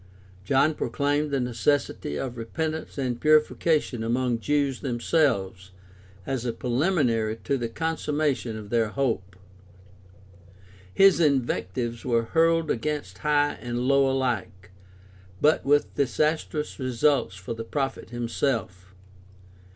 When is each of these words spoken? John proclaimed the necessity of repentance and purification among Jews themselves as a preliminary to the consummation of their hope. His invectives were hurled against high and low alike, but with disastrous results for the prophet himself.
John 0.43 0.73
proclaimed 0.73 1.29
the 1.29 1.39
necessity 1.39 2.15
of 2.17 2.35
repentance 2.35 2.97
and 2.97 3.21
purification 3.21 4.03
among 4.03 4.39
Jews 4.39 4.79
themselves 4.79 5.73
as 6.25 6.43
a 6.43 6.51
preliminary 6.51 7.35
to 7.43 7.55
the 7.55 7.69
consummation 7.69 8.57
of 8.57 8.71
their 8.71 8.87
hope. 8.87 9.35
His 10.91 11.19
invectives 11.19 12.03
were 12.03 12.23
hurled 12.33 12.71
against 12.71 13.19
high 13.19 13.59
and 13.61 13.81
low 13.87 14.09
alike, 14.09 14.71
but 15.39 15.63
with 15.63 15.93
disastrous 15.93 16.79
results 16.79 17.35
for 17.35 17.53
the 17.53 17.63
prophet 17.63 18.09
himself. 18.09 18.95